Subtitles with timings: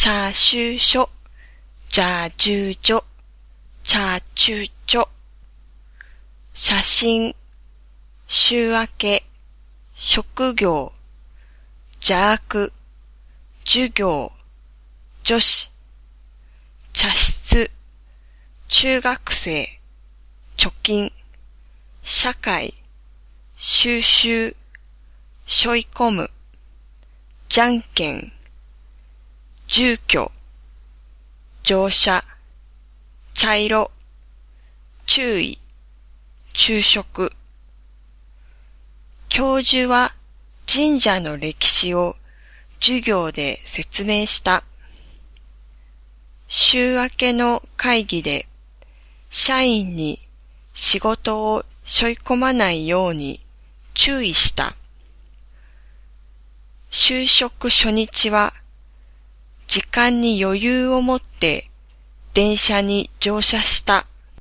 [0.00, 1.08] 車種書、
[1.90, 3.04] 茶中所、
[3.82, 5.08] 茶中所。
[6.54, 7.34] 写真、
[8.28, 9.24] 週明け、
[9.96, 10.92] 職業、
[12.00, 12.72] 邪悪、
[13.64, 14.30] 授業、
[15.24, 15.68] 女子、
[16.92, 17.68] 茶室、
[18.68, 19.80] 中学生、
[20.56, 21.12] 貯金、
[22.04, 22.72] 社会、
[23.56, 24.54] 収集、
[25.48, 26.30] 背負い込む、
[27.48, 28.32] じゃんけん、
[29.70, 30.32] 住居、
[31.62, 32.24] 乗車、
[33.34, 33.90] 茶色、
[35.06, 35.58] 注意、
[36.54, 37.30] 昼食。
[39.28, 40.14] 教授は
[40.66, 42.16] 神社の歴史を
[42.80, 44.64] 授業で説明した。
[46.48, 48.48] 週明けの会議で
[49.28, 50.18] 社員に
[50.72, 53.44] 仕事を背負い込まないように
[53.92, 54.74] 注意した。
[56.90, 58.54] 就職初日は
[59.68, 61.70] 時間に余裕を持って
[62.32, 64.06] 電車に乗車した。